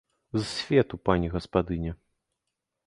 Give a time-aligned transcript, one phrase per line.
[0.37, 1.91] З свету, пані гаспадыня!